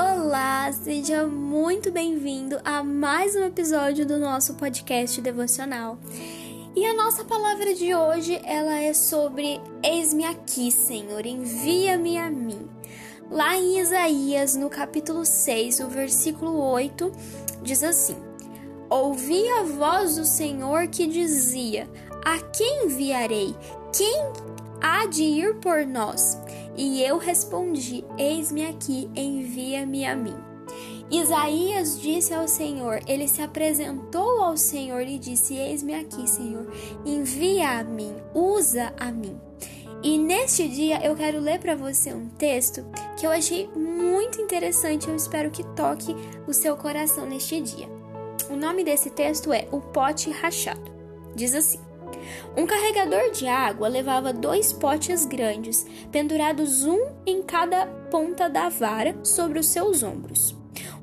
Olá, 0.00 0.72
seja 0.72 1.26
muito 1.26 1.90
bem-vindo 1.90 2.60
a 2.64 2.84
mais 2.84 3.34
um 3.34 3.42
episódio 3.42 4.06
do 4.06 4.16
nosso 4.16 4.54
podcast 4.54 5.20
devocional. 5.20 5.98
E 6.76 6.86
a 6.86 6.94
nossa 6.94 7.24
palavra 7.24 7.74
de 7.74 7.92
hoje, 7.92 8.40
ela 8.44 8.78
é 8.78 8.94
sobre 8.94 9.60
Eis-me 9.82 10.24
aqui, 10.24 10.70
Senhor, 10.70 11.26
envia-me 11.26 12.16
a 12.16 12.30
mim. 12.30 12.70
Lá 13.28 13.56
em 13.56 13.80
Isaías, 13.80 14.54
no 14.54 14.70
capítulo 14.70 15.26
6, 15.26 15.80
o 15.80 15.88
versículo 15.88 16.56
8, 16.60 17.10
diz 17.64 17.82
assim: 17.82 18.16
Ouvi 18.88 19.48
a 19.48 19.64
voz 19.64 20.14
do 20.14 20.24
Senhor 20.24 20.86
que 20.86 21.08
dizia: 21.08 21.90
A 22.24 22.38
quem 22.38 22.84
enviarei? 22.84 23.52
Quem 23.92 24.30
há 24.80 25.06
de 25.06 25.24
ir 25.24 25.56
por 25.56 25.84
nós? 25.84 26.38
E 26.78 27.02
eu 27.02 27.18
respondi: 27.18 28.04
Eis-me 28.16 28.64
aqui, 28.64 29.10
envia-me 29.16 30.06
a 30.06 30.14
mim. 30.14 30.36
Isaías 31.10 32.00
disse 32.00 32.32
ao 32.32 32.46
Senhor, 32.46 33.00
ele 33.06 33.26
se 33.26 33.42
apresentou 33.42 34.42
ao 34.42 34.56
Senhor 34.56 35.02
e 35.02 35.18
disse: 35.18 35.56
Eis-me 35.56 35.94
aqui, 35.94 36.30
Senhor, 36.30 36.72
envia 37.04 37.80
a 37.80 37.82
mim, 37.82 38.14
usa 38.32 38.94
a 38.96 39.10
mim. 39.10 39.36
E 40.04 40.16
neste 40.16 40.68
dia 40.68 41.04
eu 41.04 41.16
quero 41.16 41.40
ler 41.40 41.58
para 41.58 41.74
você 41.74 42.14
um 42.14 42.28
texto 42.28 42.86
que 43.18 43.26
eu 43.26 43.32
achei 43.32 43.68
muito 43.74 44.40
interessante, 44.40 45.08
eu 45.08 45.16
espero 45.16 45.50
que 45.50 45.64
toque 45.74 46.14
o 46.46 46.52
seu 46.52 46.76
coração 46.76 47.26
neste 47.26 47.60
dia. 47.60 47.88
O 48.48 48.54
nome 48.54 48.84
desse 48.84 49.10
texto 49.10 49.52
é 49.52 49.66
O 49.72 49.80
Pote 49.80 50.30
Rachado. 50.30 50.92
Diz 51.34 51.54
assim: 51.56 51.80
um 52.56 52.66
carregador 52.66 53.30
de 53.30 53.46
água 53.46 53.88
levava 53.88 54.32
dois 54.32 54.72
potes 54.72 55.24
grandes, 55.24 55.86
pendurados 56.10 56.84
um 56.84 57.08
em 57.26 57.42
cada 57.42 57.86
ponta 58.10 58.48
da 58.48 58.68
vara 58.68 59.16
sobre 59.22 59.58
os 59.58 59.66
seus 59.68 60.02
ombros. 60.02 60.56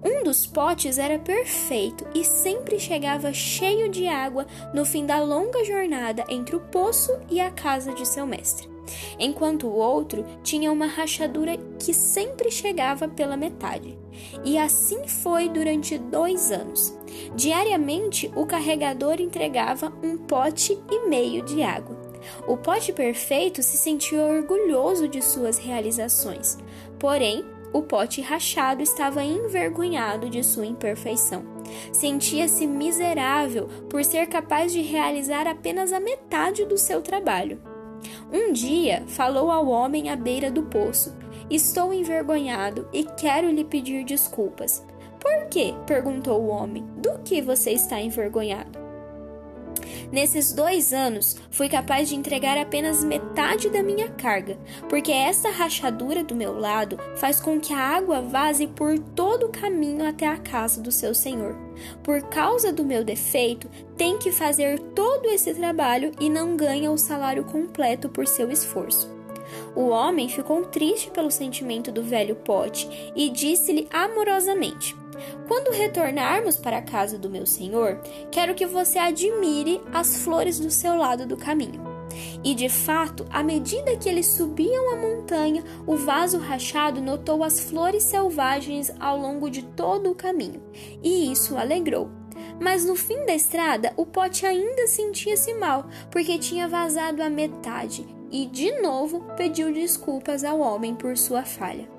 Um 0.03 0.23
dos 0.23 0.45
potes 0.45 0.97
era 0.97 1.17
perfeito 1.17 2.05
e 2.13 2.23
sempre 2.23 2.79
chegava 2.79 3.33
cheio 3.33 3.89
de 3.89 4.07
água 4.07 4.45
no 4.73 4.85
fim 4.85 5.05
da 5.05 5.19
longa 5.19 5.63
jornada 5.65 6.23
entre 6.29 6.55
o 6.55 6.59
poço 6.59 7.11
e 7.29 7.39
a 7.39 7.49
casa 7.49 7.91
de 7.93 8.07
seu 8.07 8.27
mestre, 8.27 8.69
enquanto 9.19 9.67
o 9.67 9.75
outro 9.75 10.25
tinha 10.43 10.71
uma 10.71 10.85
rachadura 10.85 11.57
que 11.79 11.93
sempre 11.93 12.51
chegava 12.51 13.07
pela 13.07 13.37
metade. 13.37 13.97
E 14.43 14.57
assim 14.57 15.07
foi 15.07 15.49
durante 15.49 15.97
dois 15.97 16.51
anos. 16.51 16.97
Diariamente, 17.35 18.31
o 18.35 18.45
carregador 18.45 19.19
entregava 19.19 19.93
um 20.03 20.17
pote 20.17 20.77
e 20.89 21.07
meio 21.07 21.43
de 21.43 21.63
água. 21.63 21.95
O 22.47 22.57
pote 22.57 22.91
perfeito 22.91 23.61
se 23.61 23.77
sentia 23.77 24.21
orgulhoso 24.21 25.07
de 25.07 25.21
suas 25.21 25.57
realizações, 25.57 26.57
porém, 26.99 27.45
o 27.75 27.81
pote 27.81 28.21
rachado 28.21 28.81
estava 28.81 29.21
envergonhado 29.21 30.29
de 30.29 30.41
sua 30.43 30.65
imperfeição. 30.65 31.43
Sentia-se 31.91 32.65
miserável 32.65 33.67
por 33.89 34.03
ser 34.03 34.27
capaz 34.27 34.71
de 34.71 34.81
realizar 34.81 35.45
apenas 35.45 35.91
a 35.91 35.99
metade 35.99 36.63
do 36.63 36.77
seu 36.77 37.01
trabalho. 37.01 37.61
Um 38.31 38.51
dia 38.51 39.03
falou 39.07 39.51
ao 39.51 39.67
homem 39.67 40.09
à 40.09 40.15
beira 40.15 40.49
do 40.51 40.63
poço: 40.63 41.15
Estou 41.49 41.93
envergonhado 41.93 42.87
e 42.91 43.03
quero 43.03 43.49
lhe 43.49 43.63
pedir 43.63 44.03
desculpas. 44.03 44.85
Por 45.19 45.47
quê? 45.49 45.73
perguntou 45.85 46.41
o 46.41 46.47
homem. 46.47 46.83
Do 46.97 47.19
que 47.23 47.41
você 47.41 47.71
está 47.71 47.99
envergonhado? 47.99 48.84
Nesses 50.11 50.53
dois 50.53 50.93
anos, 50.93 51.37
fui 51.49 51.67
capaz 51.67 52.09
de 52.09 52.15
entregar 52.15 52.57
apenas 52.57 53.03
metade 53.03 53.69
da 53.69 53.81
minha 53.81 54.09
carga, 54.09 54.57
porque 54.87 55.11
esta 55.11 55.49
rachadura 55.49 56.23
do 56.23 56.35
meu 56.35 56.57
lado 56.57 56.97
faz 57.17 57.39
com 57.39 57.59
que 57.59 57.73
a 57.73 57.79
água 57.79 58.21
vaze 58.21 58.67
por 58.67 58.97
todo 58.99 59.47
o 59.47 59.51
caminho 59.51 60.07
até 60.07 60.27
a 60.27 60.37
casa 60.37 60.81
do 60.81 60.91
seu 60.91 61.13
senhor. 61.13 61.55
Por 62.03 62.21
causa 62.23 62.71
do 62.71 62.85
meu 62.85 63.03
defeito, 63.03 63.69
tem 63.97 64.17
que 64.17 64.31
fazer 64.31 64.79
todo 64.79 65.27
esse 65.27 65.53
trabalho 65.53 66.11
e 66.19 66.29
não 66.29 66.55
ganha 66.55 66.91
o 66.91 66.97
salário 66.97 67.43
completo 67.43 68.09
por 68.09 68.27
seu 68.27 68.51
esforço. 68.51 69.13
O 69.75 69.89
homem 69.89 70.29
ficou 70.29 70.63
triste 70.65 71.11
pelo 71.11 71.29
sentimento 71.29 71.91
do 71.91 72.01
velho 72.01 72.35
pote 72.35 73.11
e 73.15 73.29
disse-lhe 73.29 73.87
amorosamente: 73.91 74.95
quando 75.47 75.75
retornarmos 75.75 76.57
para 76.57 76.77
a 76.77 76.81
casa 76.81 77.17
do 77.17 77.29
meu 77.29 77.45
senhor, 77.45 77.99
quero 78.31 78.55
que 78.55 78.65
você 78.65 78.99
admire 78.99 79.81
as 79.93 80.17
flores 80.17 80.59
do 80.59 80.71
seu 80.71 80.95
lado 80.95 81.25
do 81.25 81.37
caminho. 81.37 81.95
E 82.43 82.53
de 82.55 82.69
fato, 82.69 83.25
à 83.29 83.43
medida 83.43 83.97
que 83.97 84.07
eles 84.07 84.27
subiam 84.27 84.93
a 84.93 84.95
montanha, 84.95 85.63
o 85.85 85.95
vaso 85.95 86.37
rachado 86.37 87.01
notou 87.01 87.43
as 87.43 87.59
flores 87.59 88.03
selvagens 88.03 88.91
ao 88.99 89.17
longo 89.17 89.49
de 89.49 89.63
todo 89.63 90.11
o 90.11 90.15
caminho, 90.15 90.61
e 91.03 91.31
isso 91.31 91.55
o 91.55 91.57
alegrou. 91.57 92.09
Mas 92.59 92.85
no 92.85 92.95
fim 92.95 93.25
da 93.25 93.33
estrada, 93.33 93.93
o 93.97 94.05
pote 94.05 94.45
ainda 94.45 94.87
sentia-se 94.87 95.53
mal, 95.55 95.87
porque 96.09 96.37
tinha 96.37 96.67
vazado 96.67 97.21
a 97.21 97.29
metade, 97.29 98.05
e 98.31 98.45
de 98.45 98.81
novo 98.81 99.21
pediu 99.35 99.73
desculpas 99.73 100.43
ao 100.43 100.59
homem 100.59 100.95
por 100.95 101.17
sua 101.17 101.43
falha. 101.43 101.89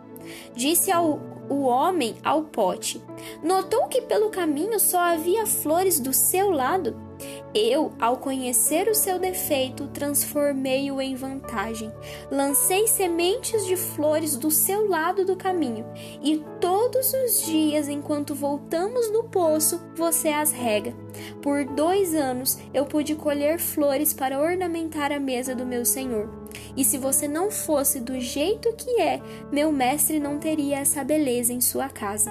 Disse 0.54 0.90
ao 0.90 1.20
o 1.48 1.62
homem 1.62 2.16
ao 2.24 2.42
pote. 2.42 3.02
Notou 3.42 3.86
que 3.86 4.02
pelo 4.02 4.30
caminho 4.30 4.80
só 4.80 4.98
havia 4.98 5.46
flores 5.46 6.00
do 6.00 6.12
seu 6.12 6.50
lado? 6.50 7.05
Eu, 7.54 7.92
ao 7.98 8.18
conhecer 8.18 8.88
o 8.88 8.94
seu 8.94 9.18
defeito, 9.18 9.86
transformei-o 9.88 11.00
em 11.00 11.14
vantagem. 11.14 11.90
Lancei 12.30 12.86
sementes 12.86 13.64
de 13.66 13.76
flores 13.76 14.36
do 14.36 14.50
seu 14.50 14.88
lado 14.88 15.24
do 15.24 15.36
caminho, 15.36 15.86
e 16.22 16.44
todos 16.60 17.12
os 17.14 17.46
dias, 17.46 17.88
enquanto 17.88 18.34
voltamos 18.34 19.10
do 19.10 19.24
poço, 19.24 19.80
você 19.94 20.28
as 20.28 20.52
rega. 20.52 20.94
Por 21.40 21.64
dois 21.64 22.14
anos 22.14 22.58
eu 22.74 22.84
pude 22.84 23.14
colher 23.14 23.58
flores 23.58 24.12
para 24.12 24.38
ornamentar 24.38 25.12
a 25.12 25.18
mesa 25.18 25.54
do 25.54 25.64
meu 25.64 25.84
senhor. 25.84 26.28
E 26.76 26.84
se 26.84 26.98
você 26.98 27.26
não 27.26 27.50
fosse 27.50 28.00
do 28.00 28.20
jeito 28.20 28.72
que 28.74 29.00
é, 29.00 29.20
meu 29.50 29.72
mestre 29.72 30.20
não 30.20 30.38
teria 30.38 30.78
essa 30.78 31.02
beleza 31.02 31.52
em 31.52 31.60
sua 31.60 31.88
casa. 31.88 32.30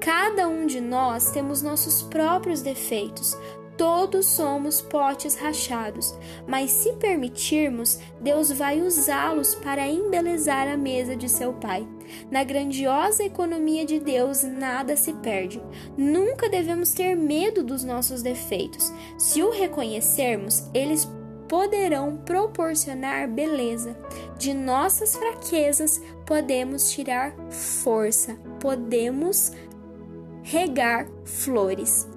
Cada 0.00 0.46
um 0.46 0.66
de 0.66 0.80
nós 0.80 1.30
temos 1.30 1.62
nossos 1.62 2.02
próprios 2.02 2.62
defeitos, 2.62 3.36
Todos 3.76 4.24
somos 4.24 4.80
potes 4.80 5.36
rachados, 5.36 6.14
mas 6.46 6.70
se 6.70 6.92
permitirmos, 6.94 7.98
Deus 8.20 8.50
vai 8.50 8.80
usá-los 8.80 9.54
para 9.54 9.86
embelezar 9.86 10.66
a 10.66 10.76
mesa 10.76 11.14
de 11.14 11.28
seu 11.28 11.52
Pai. 11.52 11.86
Na 12.30 12.42
grandiosa 12.42 13.24
economia 13.24 13.84
de 13.84 14.00
Deus, 14.00 14.42
nada 14.42 14.96
se 14.96 15.12
perde. 15.14 15.62
Nunca 15.96 16.48
devemos 16.48 16.92
ter 16.92 17.14
medo 17.14 17.62
dos 17.62 17.84
nossos 17.84 18.22
defeitos. 18.22 18.92
Se 19.18 19.42
o 19.42 19.50
reconhecermos, 19.50 20.64
eles 20.72 21.06
poderão 21.46 22.16
proporcionar 22.16 23.28
beleza. 23.28 23.96
De 24.38 24.54
nossas 24.54 25.16
fraquezas, 25.16 26.00
podemos 26.24 26.90
tirar 26.90 27.34
força, 27.50 28.36
podemos 28.60 29.52
regar 30.42 31.08
flores. 31.24 32.08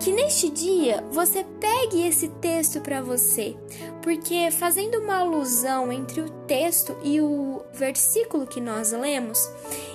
Que 0.00 0.12
neste 0.12 0.50
dia 0.50 1.02
você 1.10 1.44
pegue 1.58 2.06
esse 2.06 2.28
texto 2.28 2.80
para 2.80 3.00
você, 3.00 3.56
porque 4.02 4.50
fazendo 4.50 4.98
uma 4.98 5.20
alusão 5.20 5.90
entre 5.90 6.20
o 6.20 6.28
texto 6.46 6.94
e 7.02 7.20
o 7.20 7.62
versículo 7.72 8.46
que 8.46 8.60
nós 8.60 8.92
lemos, 8.92 9.48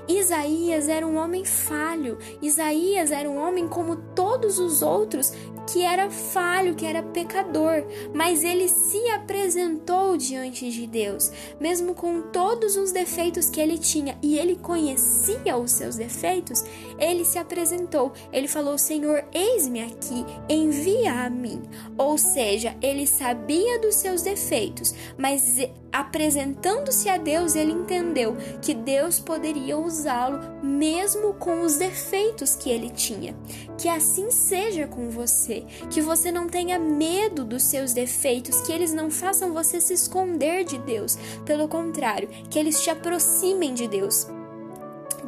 Isaías 0.08 0.90
era 0.90 1.06
um 1.06 1.16
homem 1.16 1.46
falho, 1.46 2.18
Isaías 2.42 3.12
era 3.12 3.30
um 3.30 3.38
homem 3.38 3.68
como 3.68 3.98
todos 4.16 4.58
os 4.58 4.82
outros 4.82 5.32
que 5.72 5.84
era 5.84 6.10
falho, 6.10 6.74
que 6.74 6.86
era 6.86 7.04
pecador, 7.04 7.86
mas 8.14 8.44
ele 8.44 8.68
se 8.68 8.98
apresentou 9.10 10.18
diante 10.18 10.70
de 10.72 10.88
Deus, 10.88 11.32
mesmo 11.60 11.94
com 11.94 12.22
todos 12.22 12.76
os 12.76 12.92
defeitos 12.92 13.50
que 13.50 13.62
ele 13.62 13.78
tinha 13.78 14.18
e 14.22 14.38
ele 14.38 14.56
conhecia 14.56 15.56
os 15.58 15.72
seus 15.72 15.96
defeitos, 15.96 16.64
ele 16.98 17.24
se 17.24 17.38
apresentou. 17.38 18.12
Ele 18.34 18.48
falou: 18.48 18.78
Senhor, 18.78 19.24
eis-me 19.70 19.82
aqui, 19.82 20.26
envia 20.50 21.26
a 21.26 21.30
mim. 21.30 21.62
Ou 21.98 22.18
seja, 22.18 22.76
ele 22.82 23.06
sabia 23.06 23.80
dos 23.80 23.96
seus 23.96 24.22
defeitos, 24.22 24.94
mas 25.18 25.58
apresentando-se 25.92 27.10
a 27.10 27.18
Deus, 27.18 27.56
ele 27.56 27.72
entendeu 27.72 28.36
que 28.62 28.74
Deus 28.74 29.20
poderia 29.20 29.78
usá-lo 29.78 30.40
mesmo 30.64 31.34
com 31.34 31.62
os 31.62 31.78
defeitos 31.78 32.56
que 32.56 32.70
ele 32.70 32.90
tinha. 32.90 33.36
Que 33.78 33.88
assim 33.88 34.32
seja 34.32 34.88
com 34.88 35.10
você, 35.10 35.66
que 35.90 36.02
você 36.02 36.32
não 36.32 36.48
tenha 36.48 36.80
medo 36.80 37.46
dos 37.46 37.64
seus 37.64 37.94
defeitos, 37.94 38.62
que 38.62 38.72
eles 38.72 38.94
não 38.94 39.10
façam 39.10 39.54
você 39.54 39.80
se 39.80 39.94
esconder 39.94 40.64
de 40.64 40.78
Deus, 40.80 41.18
pelo 41.46 41.68
contrário, 41.68 42.30
que 42.50 42.58
eles 42.58 42.82
te 42.82 42.90
aproximem 42.90 43.74
de 43.74 43.88
Deus. 43.88 44.28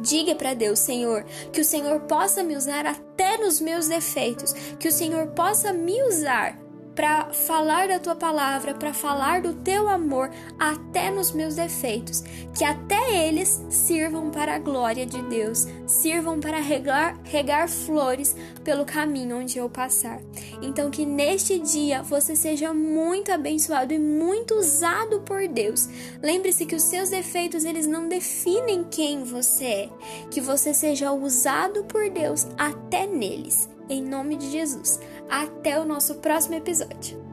Diga 0.02 0.34
para 0.34 0.52
Deus, 0.52 0.80
Senhor, 0.80 1.24
que 1.52 1.60
o 1.60 1.64
Senhor 1.64 2.00
possa 2.00 2.42
me 2.42 2.56
usar 2.56 2.86
até 2.86 3.38
nos 3.38 3.60
meus 3.60 3.86
defeitos, 3.86 4.52
que 4.78 4.88
o 4.88 4.92
Senhor 4.92 5.28
possa 5.28 5.72
me 5.72 6.02
usar 6.02 6.61
para 6.94 7.32
falar 7.32 7.88
da 7.88 7.98
tua 7.98 8.14
palavra, 8.14 8.74
para 8.74 8.92
falar 8.92 9.42
do 9.42 9.54
teu 9.54 9.88
amor 9.88 10.30
até 10.58 11.10
nos 11.10 11.32
meus 11.32 11.54
defeitos, 11.54 12.22
que 12.56 12.64
até 12.64 13.26
eles 13.26 13.64
sirvam 13.70 14.30
para 14.30 14.54
a 14.54 14.58
glória 14.58 15.06
de 15.06 15.22
Deus, 15.22 15.66
sirvam 15.86 16.38
para 16.38 16.60
regar, 16.60 17.18
regar 17.24 17.68
flores 17.68 18.36
pelo 18.62 18.84
caminho 18.84 19.38
onde 19.38 19.58
eu 19.58 19.68
passar. 19.68 20.20
Então 20.60 20.90
que 20.90 21.06
neste 21.06 21.58
dia 21.58 22.02
você 22.02 22.36
seja 22.36 22.74
muito 22.74 23.32
abençoado 23.32 23.92
e 23.94 23.98
muito 23.98 24.54
usado 24.54 25.20
por 25.20 25.48
Deus. 25.48 25.88
Lembre-se 26.22 26.66
que 26.66 26.76
os 26.76 26.82
seus 26.82 27.10
defeitos 27.10 27.64
eles 27.64 27.86
não 27.86 28.08
definem 28.08 28.84
quem 28.84 29.24
você 29.24 29.62
é, 29.64 29.88
que 30.30 30.40
você 30.40 30.74
seja 30.74 31.12
usado 31.12 31.84
por 31.84 32.10
Deus 32.10 32.46
até 32.58 33.06
neles. 33.06 33.71
Em 33.92 34.00
nome 34.00 34.36
de 34.36 34.50
Jesus. 34.50 34.98
Até 35.28 35.78
o 35.78 35.84
nosso 35.84 36.14
próximo 36.14 36.54
episódio. 36.54 37.31